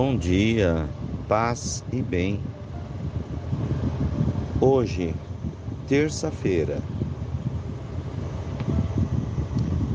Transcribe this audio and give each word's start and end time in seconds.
Bom 0.00 0.16
dia, 0.16 0.88
paz 1.26 1.82
e 1.92 2.00
bem. 2.00 2.40
Hoje, 4.60 5.12
terça-feira, 5.88 6.80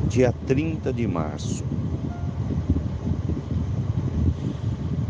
dia 0.10 0.34
30 0.46 0.92
de 0.92 1.07
março. 1.07 1.64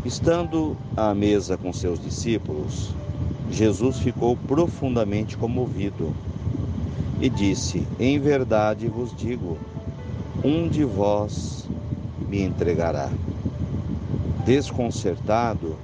Estando 0.06 0.78
à 0.96 1.12
mesa 1.16 1.58
com 1.58 1.74
seus 1.74 2.00
discípulos, 2.00 2.94
Jesus 3.50 3.98
ficou 3.98 4.38
profundamente 4.38 5.36
comovido 5.36 6.14
e 7.20 7.32
disse: 7.32 7.88
Em 8.00 8.20
verdade 8.20 8.88
vos 8.88 9.12
digo, 9.16 9.58
um 10.44 10.70
de 10.70 10.84
vós 10.84 11.68
me 12.30 12.44
entregará. 12.44 13.10
Desconcertado, 14.46 15.78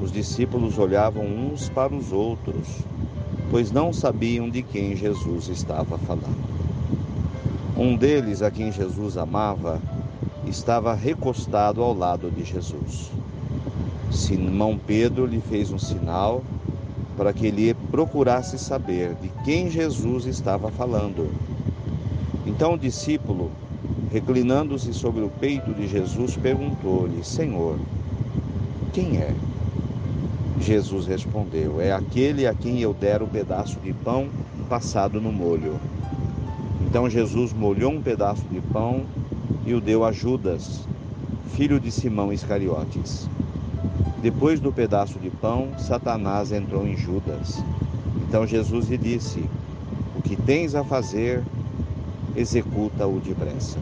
os 0.00 0.10
discípulos 0.10 0.78
olhavam 0.78 1.26
uns 1.26 1.68
para 1.68 1.94
os 1.94 2.12
outros, 2.12 2.66
pois 3.50 3.70
não 3.70 3.92
sabiam 3.92 4.48
de 4.48 4.62
quem 4.62 4.96
Jesus 4.96 5.48
estava 5.48 5.98
falando. 5.98 6.56
Um 7.76 7.94
deles, 7.94 8.40
a 8.40 8.50
quem 8.50 8.72
Jesus 8.72 9.18
amava, 9.18 9.82
estava 10.46 10.94
recostado 10.94 11.82
ao 11.82 11.92
lado 11.92 12.30
de 12.30 12.42
Jesus. 12.42 13.10
Simão 14.10 14.78
Pedro 14.78 15.26
lhe 15.26 15.42
fez 15.42 15.70
um 15.70 15.78
sinal 15.78 16.42
para 17.18 17.34
que 17.34 17.46
ele 17.46 17.74
procurasse 17.90 18.58
saber 18.58 19.14
de 19.16 19.28
quem 19.44 19.68
Jesus 19.68 20.24
estava 20.24 20.70
falando. 20.70 21.30
Então 22.46 22.72
o 22.72 22.78
discípulo, 22.78 23.50
reclinando-se 24.10 24.94
sobre 24.94 25.22
o 25.22 25.28
peito 25.28 25.74
de 25.74 25.86
Jesus, 25.86 26.34
perguntou-lhe: 26.34 27.22
Senhor, 27.22 27.78
quem 28.96 29.18
é? 29.18 29.34
Jesus 30.58 31.06
respondeu: 31.06 31.82
É 31.82 31.92
aquele 31.92 32.46
a 32.46 32.54
quem 32.54 32.80
eu 32.80 32.94
der 32.94 33.22
o 33.22 33.26
pedaço 33.26 33.78
de 33.80 33.92
pão 33.92 34.26
passado 34.70 35.20
no 35.20 35.30
molho. 35.30 35.78
Então 36.80 37.10
Jesus 37.10 37.52
molhou 37.52 37.92
um 37.92 38.00
pedaço 38.00 38.42
de 38.50 38.58
pão 38.72 39.02
e 39.66 39.74
o 39.74 39.82
deu 39.82 40.02
a 40.02 40.12
Judas, 40.12 40.88
filho 41.52 41.78
de 41.78 41.92
Simão 41.92 42.32
Iscariotes. 42.32 43.28
Depois 44.22 44.60
do 44.60 44.72
pedaço 44.72 45.18
de 45.18 45.28
pão, 45.28 45.72
Satanás 45.76 46.50
entrou 46.50 46.88
em 46.88 46.96
Judas. 46.96 47.62
Então 48.26 48.46
Jesus 48.46 48.88
lhe 48.88 48.96
disse: 48.96 49.44
O 50.16 50.22
que 50.22 50.36
tens 50.36 50.74
a 50.74 50.82
fazer, 50.82 51.42
executa-o 52.34 53.20
depressa. 53.20 53.78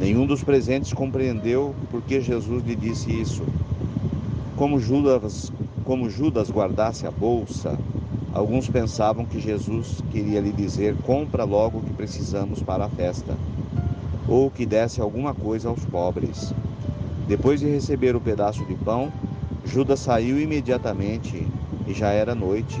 Nenhum 0.00 0.26
dos 0.26 0.42
presentes 0.42 0.94
compreendeu 0.94 1.74
por 1.90 2.00
que 2.00 2.18
Jesus 2.18 2.64
lhe 2.64 2.74
disse 2.74 3.12
isso. 3.12 3.42
Como 4.56 4.80
Judas, 4.80 5.52
como 5.84 6.08
Judas 6.08 6.50
guardasse 6.50 7.06
a 7.06 7.10
bolsa, 7.10 7.78
alguns 8.32 8.66
pensavam 8.66 9.26
que 9.26 9.38
Jesus 9.38 10.02
queria 10.10 10.40
lhe 10.40 10.50
dizer: 10.50 10.96
compra 11.02 11.44
logo 11.44 11.76
o 11.76 11.82
que 11.82 11.92
precisamos 11.92 12.62
para 12.62 12.86
a 12.86 12.88
festa, 12.88 13.36
ou 14.26 14.50
que 14.50 14.64
desse 14.64 14.98
alguma 14.98 15.34
coisa 15.34 15.68
aos 15.68 15.84
pobres. 15.84 16.54
Depois 17.28 17.60
de 17.60 17.66
receber 17.66 18.16
o 18.16 18.20
pedaço 18.20 18.64
de 18.64 18.74
pão, 18.76 19.12
Judas 19.66 20.00
saiu 20.00 20.40
imediatamente 20.40 21.46
e 21.86 21.92
já 21.92 22.08
era 22.08 22.34
noite. 22.34 22.80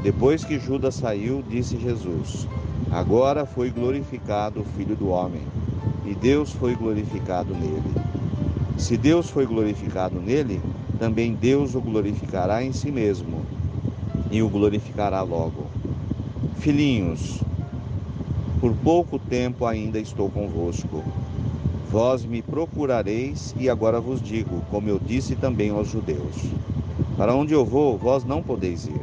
Depois 0.00 0.44
que 0.44 0.60
Judas 0.60 0.94
saiu, 0.94 1.42
disse 1.42 1.76
Jesus: 1.76 2.46
Agora 2.92 3.44
foi 3.44 3.68
glorificado 3.68 4.60
o 4.60 4.64
Filho 4.64 4.94
do 4.94 5.08
Homem, 5.08 5.42
e 6.06 6.14
Deus 6.14 6.52
foi 6.52 6.76
glorificado 6.76 7.52
nele. 7.52 8.04
Se 8.76 8.96
Deus 8.96 9.30
foi 9.30 9.46
glorificado 9.46 10.20
nele, 10.20 10.60
também 10.98 11.32
Deus 11.32 11.74
o 11.76 11.80
glorificará 11.80 12.62
em 12.62 12.72
si 12.72 12.90
mesmo 12.90 13.46
e 14.30 14.42
o 14.42 14.48
glorificará 14.48 15.22
logo. 15.22 15.66
Filhinhos, 16.56 17.40
por 18.60 18.74
pouco 18.74 19.18
tempo 19.18 19.64
ainda 19.64 20.00
estou 20.00 20.28
convosco. 20.28 21.04
Vós 21.90 22.24
me 22.24 22.42
procurareis 22.42 23.54
e 23.56 23.70
agora 23.70 24.00
vos 24.00 24.20
digo, 24.20 24.62
como 24.70 24.88
eu 24.88 24.98
disse 24.98 25.36
também 25.36 25.70
aos 25.70 25.88
judeus: 25.88 26.34
Para 27.16 27.32
onde 27.32 27.52
eu 27.52 27.64
vou, 27.64 27.96
vós 27.96 28.24
não 28.24 28.42
podeis 28.42 28.86
ir. 28.86 29.00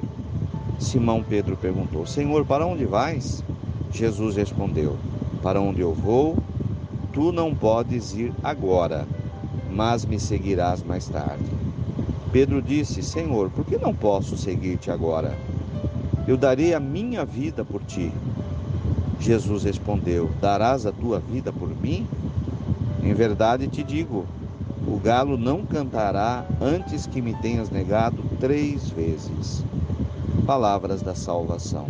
Simão 0.80 1.24
Pedro 1.24 1.56
perguntou: 1.56 2.06
Senhor, 2.06 2.46
para 2.46 2.66
onde 2.66 2.86
vais? 2.86 3.42
Jesus 3.90 4.36
respondeu: 4.36 4.98
Para 5.42 5.62
onde 5.62 5.80
eu 5.80 5.94
vou, 5.94 6.36
tu 7.14 7.32
não 7.32 7.56
podes 7.56 8.14
ir 8.14 8.34
agora, 8.44 9.08
mas 9.72 10.06
me 10.06 10.20
seguirás 10.20 10.84
mais 10.84 11.08
tarde. 11.08 11.46
Pedro 12.32 12.62
disse: 12.62 13.02
Senhor, 13.02 13.50
por 13.50 13.66
que 13.66 13.78
não 13.78 13.94
posso 13.94 14.38
seguir-te 14.38 14.92
agora? 14.92 15.38
Eu 16.28 16.38
darei 16.38 16.74
a 16.74 16.80
minha 16.80 17.26
vida 17.26 17.64
por 17.64 17.84
ti. 17.84 18.12
Jesus 19.20 19.64
respondeu: 19.64 20.30
Darás 20.40 20.86
a 20.86 20.92
tua 20.92 21.20
vida 21.20 21.52
por 21.52 21.70
mim? 21.70 22.08
Em 23.04 23.14
verdade 23.14 23.68
te 23.68 23.84
digo: 23.84 24.26
o 24.88 24.98
galo 24.98 25.38
não 25.38 25.66
cantará 25.66 26.46
antes 26.60 27.06
que 27.06 27.22
me 27.22 27.34
tenhas 27.36 27.70
negado 27.70 28.24
três 28.40 28.90
vezes. 28.90 29.64
Palavras 30.46 31.02
da 31.02 31.14
salvação. 31.14 31.88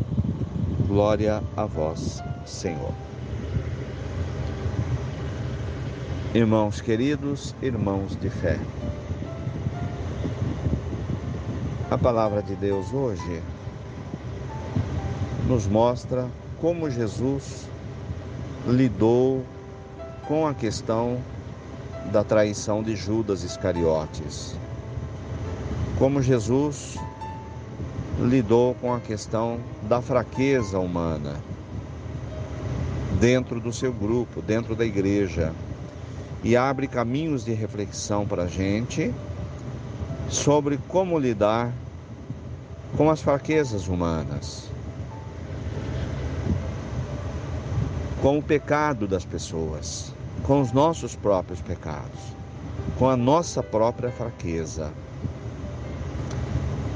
Glória 0.88 1.42
a 1.56 1.66
vós, 1.66 2.22
Senhor. 2.46 3.11
Irmãos 6.34 6.80
queridos, 6.80 7.54
irmãos 7.62 8.16
de 8.16 8.30
fé. 8.30 8.58
A 11.90 11.98
palavra 11.98 12.42
de 12.42 12.56
Deus 12.56 12.94
hoje 12.94 13.44
nos 15.46 15.68
mostra 15.68 16.26
como 16.62 16.90
Jesus 16.90 17.68
lidou 18.66 19.44
com 20.26 20.48
a 20.48 20.54
questão 20.54 21.20
da 22.14 22.24
traição 22.24 22.82
de 22.82 22.96
Judas 22.96 23.44
Iscariotes. 23.44 24.56
Como 26.00 26.22
Jesus 26.22 26.96
lidou 28.22 28.74
com 28.76 28.94
a 28.94 29.02
questão 29.02 29.60
da 29.84 30.02
fraqueza 30.02 30.80
humana 30.80 31.36
dentro 33.20 33.60
do 33.60 33.74
seu 33.74 33.92
grupo, 33.92 34.42
dentro 34.42 34.78
da 34.78 34.86
igreja, 34.86 35.54
e 36.44 36.58
abre 36.58 36.88
caminhos 36.88 37.46
de 37.46 37.54
reflexão 37.54 38.26
para 38.26 38.44
a 38.44 38.48
gente 38.48 39.14
sobre 40.30 40.80
como 40.88 41.20
lidar 41.20 41.72
com 42.98 43.10
as 43.10 43.22
fraquezas 43.22 43.88
humanas, 43.88 44.70
com 48.22 48.38
o 48.38 48.44
pecado 48.44 49.08
das 49.08 49.24
pessoas, 49.24 50.14
com 50.44 50.62
os 50.62 50.72
nossos 50.72 51.16
próprios 51.16 51.62
pecados, 51.62 52.20
com 52.98 53.08
a 53.08 53.16
nossa 53.16 53.62
própria 53.62 54.12
fraqueza. 54.12 54.92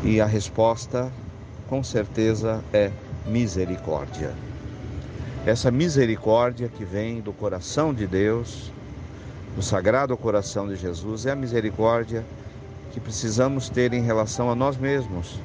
E 0.04 0.20
a 0.22 0.26
resposta, 0.26 1.12
com 1.68 1.84
certeza, 1.84 2.64
é 2.74 2.92
misericórdia. 3.26 4.34
Essa 5.46 5.72
misericórdia 5.72 6.68
que 6.68 6.84
vem 6.84 7.22
do 7.22 7.32
coração 7.32 7.94
de 7.94 8.06
Deus, 8.06 8.72
do 9.56 9.62
sagrado 9.62 10.16
coração 10.18 10.68
de 10.68 10.76
Jesus, 10.76 11.26
é 11.26 11.32
a 11.32 11.36
misericórdia 11.36 12.26
que 12.92 13.00
precisamos 13.00 13.70
ter 13.70 13.94
em 13.94 14.02
relação 14.02 14.50
a 14.50 14.56
nós 14.56 14.78
mesmos 14.78 15.40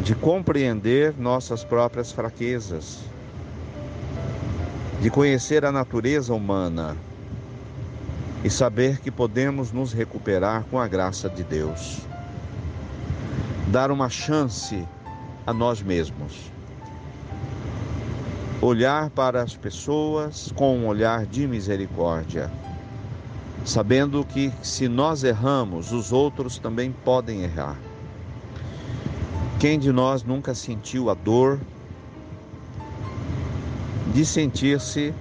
de 0.00 0.14
compreender 0.14 1.14
nossas 1.18 1.62
próprias 1.62 2.10
fraquezas, 2.10 3.00
de 5.00 5.10
conhecer 5.10 5.64
a 5.64 5.70
natureza 5.70 6.34
humana 6.34 6.96
e 8.42 8.50
saber 8.50 9.00
que 9.00 9.10
podemos 9.10 9.72
nos 9.72 9.92
recuperar 9.92 10.64
com 10.64 10.78
a 10.78 10.88
graça 10.88 11.28
de 11.28 11.44
Deus. 11.44 12.00
Dar 13.68 13.90
uma 13.90 14.08
chance 14.08 14.86
a 15.46 15.52
nós 15.52 15.82
mesmos. 15.82 16.53
Olhar 18.64 19.10
para 19.10 19.42
as 19.42 19.54
pessoas 19.54 20.50
com 20.56 20.74
um 20.78 20.86
olhar 20.86 21.26
de 21.26 21.46
misericórdia, 21.46 22.50
sabendo 23.62 24.24
que 24.24 24.50
se 24.62 24.88
nós 24.88 25.22
erramos, 25.22 25.92
os 25.92 26.14
outros 26.14 26.58
também 26.58 26.90
podem 26.90 27.42
errar. 27.42 27.78
Quem 29.60 29.78
de 29.78 29.92
nós 29.92 30.22
nunca 30.24 30.54
sentiu 30.54 31.10
a 31.10 31.14
dor 31.14 31.60
de 34.14 34.24
sentir-se 34.24 35.12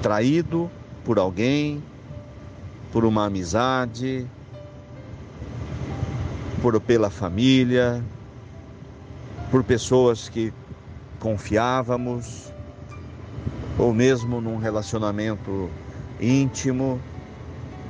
traído 0.00 0.70
por 1.04 1.18
alguém, 1.18 1.82
por 2.92 3.04
uma 3.04 3.24
amizade, 3.24 4.24
por 6.62 6.80
pela 6.80 7.10
família, 7.10 8.00
por 9.50 9.64
pessoas 9.64 10.28
que 10.28 10.52
confiávamos, 11.26 12.52
ou 13.76 13.92
mesmo 13.92 14.40
num 14.40 14.58
relacionamento 14.58 15.68
íntimo, 16.20 17.00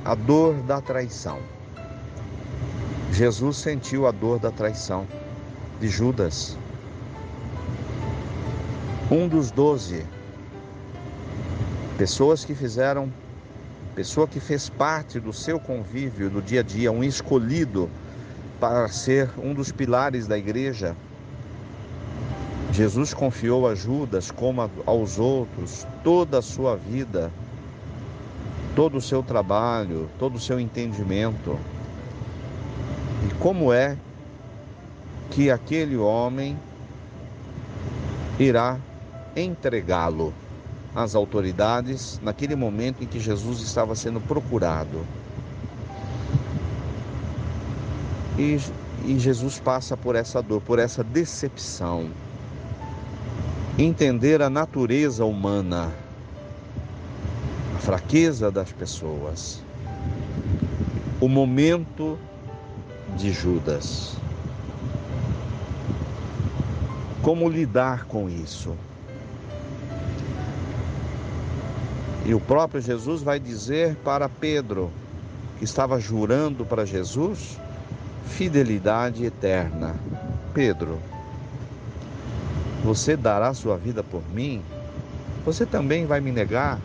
a 0.03 0.15
dor 0.15 0.55
da 0.63 0.81
traição. 0.81 1.37
Jesus 3.11 3.57
sentiu 3.57 4.07
a 4.07 4.11
dor 4.11 4.39
da 4.39 4.49
traição 4.49 5.05
de 5.79 5.87
Judas, 5.87 6.57
um 9.11 9.27
dos 9.27 9.51
doze, 9.51 10.03
pessoas 11.95 12.43
que 12.43 12.55
fizeram, 12.55 13.13
pessoa 13.93 14.27
que 14.27 14.39
fez 14.39 14.67
parte 14.67 15.19
do 15.19 15.31
seu 15.31 15.59
convívio 15.59 16.27
do 16.27 16.41
dia 16.41 16.61
a 16.61 16.63
dia, 16.63 16.91
um 16.91 17.03
escolhido 17.03 17.87
para 18.59 18.87
ser 18.87 19.29
um 19.37 19.53
dos 19.53 19.71
pilares 19.71 20.25
da 20.25 20.39
igreja. 20.39 20.95
Jesus 22.77 23.11
confiou 23.11 23.67
a 23.67 23.73
Judas, 23.73 24.29
como 24.29 24.69
aos 24.85 25.17
outros, 25.17 25.87
toda 26.03 26.37
a 26.37 26.41
sua 26.43 26.75
vida, 26.75 27.31
todo 28.75 28.97
o 28.97 29.01
seu 29.01 29.23
trabalho, 29.23 30.07
todo 30.19 30.35
o 30.35 30.39
seu 30.39 30.59
entendimento. 30.59 31.57
E 33.27 33.33
como 33.39 33.73
é 33.73 33.97
que 35.31 35.49
aquele 35.49 35.97
homem 35.97 36.55
irá 38.37 38.77
entregá-lo 39.35 40.31
às 40.93 41.15
autoridades 41.15 42.19
naquele 42.21 42.55
momento 42.55 43.03
em 43.03 43.07
que 43.07 43.19
Jesus 43.19 43.59
estava 43.59 43.95
sendo 43.95 44.21
procurado? 44.21 45.03
E, 48.37 48.59
e 49.03 49.17
Jesus 49.17 49.59
passa 49.59 49.97
por 49.97 50.15
essa 50.15 50.43
dor, 50.43 50.61
por 50.61 50.77
essa 50.77 51.03
decepção. 51.03 52.11
Entender 53.79 54.41
a 54.41 54.49
natureza 54.49 55.23
humana, 55.23 55.91
a 57.75 57.79
fraqueza 57.79 58.49
das 58.49 58.71
pessoas, 58.71 59.61
o 61.21 61.27
momento 61.27 62.17
de 63.15 63.31
Judas. 63.31 64.17
Como 67.21 67.47
lidar 67.47 68.05
com 68.05 68.27
isso? 68.27 68.75
E 72.25 72.33
o 72.33 72.39
próprio 72.39 72.81
Jesus 72.81 73.21
vai 73.21 73.39
dizer 73.39 73.95
para 73.97 74.27
Pedro, 74.27 74.91
que 75.59 75.65
estava 75.65 75.99
jurando 75.99 76.65
para 76.65 76.83
Jesus, 76.83 77.59
fidelidade 78.25 79.23
eterna. 79.23 79.95
Pedro, 80.51 80.97
você 82.87 83.17
dará 83.17 83.53
sua 83.53 83.75
vida 83.75 84.01
por 84.01 84.23
mim? 84.33 84.63
Você 85.43 85.65
também 85.65 86.05
vai 86.05 86.21
me 86.21 86.31
negar? 86.31 86.79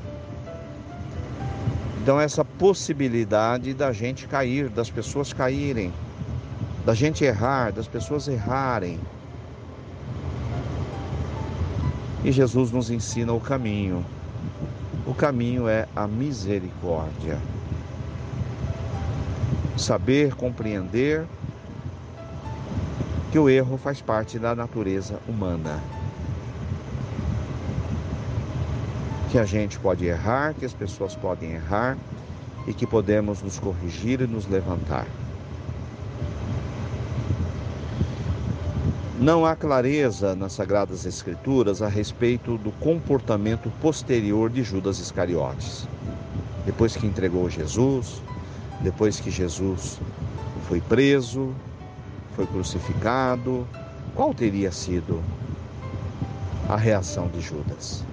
Então, 2.03 2.21
essa 2.21 2.45
possibilidade 2.45 3.73
da 3.73 3.93
gente 3.93 4.27
cair, 4.27 4.69
das 4.69 4.91
pessoas 4.91 5.33
caírem, 5.33 5.93
da 6.85 6.93
gente 6.93 7.23
errar, 7.23 7.71
das 7.71 7.87
pessoas 7.87 8.27
errarem. 8.27 8.99
E 12.25 12.33
Jesus 12.33 12.73
nos 12.73 12.91
ensina 12.91 13.33
o 13.33 13.39
caminho. 13.41 14.05
O 15.07 15.15
caminho 15.15 15.69
é 15.69 15.87
a 15.95 16.09
misericórdia 16.09 17.39
saber 19.77 20.35
compreender 20.35 21.25
que 23.33 23.39
o 23.39 23.49
erro 23.49 23.79
faz 23.79 23.99
parte 24.03 24.39
da 24.39 24.55
natureza 24.55 25.19
humana. 25.27 25.83
Que 29.31 29.39
a 29.39 29.45
gente 29.47 29.79
pode 29.79 30.05
errar, 30.05 30.53
que 30.53 30.67
as 30.67 30.75
pessoas 30.75 31.17
podem 31.17 31.53
errar 31.53 31.97
e 32.67 32.75
que 32.75 32.87
podemos 32.87 33.41
nos 33.41 33.59
corrigir 33.59 34.21
e 34.21 34.27
nos 34.27 34.47
levantar. 34.47 35.07
Não 39.19 39.47
há 39.47 39.57
clareza 39.57 40.35
nas 40.35 40.53
Sagradas 40.53 41.07
Escrituras 41.07 41.81
a 41.81 41.89
respeito 41.89 42.59
do 42.59 42.71
comportamento 42.73 43.73
posterior 43.81 44.51
de 44.51 44.63
Judas 44.63 44.99
Iscariotes. 44.99 45.89
Depois 46.67 46.95
que 46.95 47.07
entregou 47.07 47.49
Jesus, 47.49 48.21
depois 48.81 49.19
que 49.19 49.31
Jesus 49.31 49.99
foi 50.69 50.83
preso, 50.83 51.55
foi 52.35 52.47
crucificado, 52.47 53.67
qual 54.15 54.35
teria 54.35 54.71
sido 54.71 55.23
a 56.69 56.77
reação 56.77 57.29
de 57.29 57.41
Judas? 57.41 58.05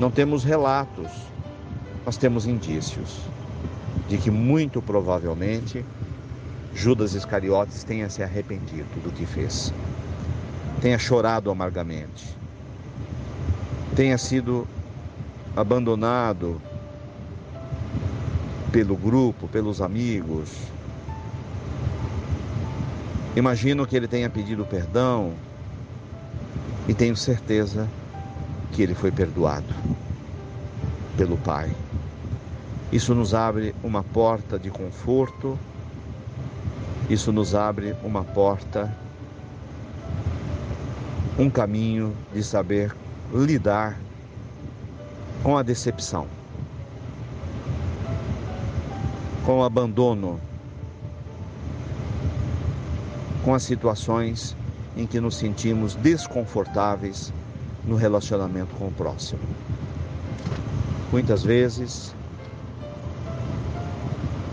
Não 0.00 0.10
temos 0.10 0.44
relatos, 0.44 1.10
mas 2.04 2.16
temos 2.16 2.46
indícios 2.46 3.20
de 4.08 4.16
que 4.16 4.30
muito 4.30 4.80
provavelmente 4.80 5.84
Judas 6.74 7.14
Iscariotes 7.14 7.82
tenha 7.84 8.08
se 8.08 8.22
arrependido 8.22 8.88
do 9.02 9.10
que 9.12 9.26
fez, 9.26 9.72
tenha 10.80 10.98
chorado 10.98 11.50
amargamente, 11.50 12.36
tenha 13.96 14.16
sido 14.16 14.66
abandonado 15.56 16.60
pelo 18.70 18.96
grupo, 18.96 19.48
pelos 19.48 19.80
amigos. 19.80 20.48
Imagino 23.36 23.86
que 23.86 23.96
ele 23.96 24.08
tenha 24.08 24.28
pedido 24.28 24.64
perdão 24.64 25.34
e 26.88 26.94
tenho 26.94 27.16
certeza 27.16 27.88
que 28.72 28.82
ele 28.82 28.94
foi 28.94 29.10
perdoado 29.10 29.74
pelo 31.16 31.36
Pai. 31.38 31.70
Isso 32.90 33.14
nos 33.14 33.34
abre 33.34 33.74
uma 33.82 34.02
porta 34.02 34.58
de 34.58 34.70
conforto, 34.70 35.58
isso 37.08 37.32
nos 37.32 37.54
abre 37.54 37.94
uma 38.02 38.24
porta, 38.24 38.92
um 41.38 41.50
caminho 41.50 42.14
de 42.32 42.42
saber 42.42 42.94
lidar 43.32 43.98
com 45.42 45.56
a 45.56 45.62
decepção 45.62 46.26
com 49.48 49.60
o 49.60 49.64
abandono, 49.64 50.38
com 53.48 53.54
as 53.54 53.62
situações 53.62 54.54
em 54.94 55.06
que 55.06 55.18
nos 55.18 55.34
sentimos 55.34 55.94
desconfortáveis 55.94 57.32
no 57.82 57.96
relacionamento 57.96 58.76
com 58.76 58.88
o 58.88 58.92
próximo. 58.92 59.40
Muitas 61.10 61.44
vezes, 61.44 62.14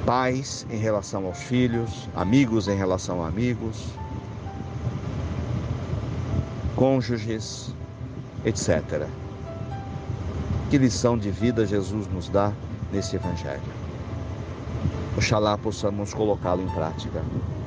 pais 0.05 0.65
em 0.71 0.77
relação 0.77 1.25
aos 1.25 1.39
filhos, 1.39 2.07
amigos 2.15 2.69
em 2.69 2.77
relação 2.77 3.21
a 3.21 3.27
amigos, 3.27 3.85
cônjuges, 6.77 7.75
etc. 8.45 9.09
Que 10.69 10.77
lição 10.77 11.17
de 11.17 11.31
vida 11.31 11.65
Jesus 11.65 12.07
nos 12.07 12.29
dá 12.29 12.53
nesse 12.93 13.17
Evangelho? 13.17 13.61
Oxalá 15.17 15.57
possamos 15.57 16.13
colocá-lo 16.13 16.63
em 16.63 16.69
prática. 16.69 17.21